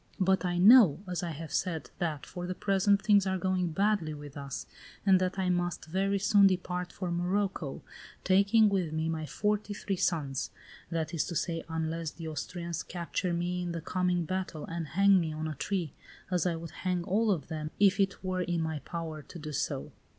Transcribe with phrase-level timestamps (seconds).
[0.19, 4.15] But I know, as I have said, that, for the present, things are going badly
[4.15, 4.65] with us,
[5.05, 7.83] and that I must very soon depart for Morocco,
[8.23, 10.49] taking with me my forty three sons;
[10.89, 15.19] that is to say, unless the Austrians capture me in the coming battle and hang
[15.19, 15.93] me on a tree,
[16.31, 19.51] as I would hang all of them, if it were in my power to do
[19.51, 19.91] so.